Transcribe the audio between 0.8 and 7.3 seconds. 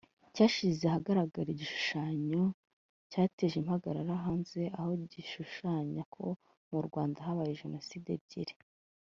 ahagaragara igishushanyo [cartoon/caricature] cyateje impagarara hanze aha gishushanya ko mu Rwanda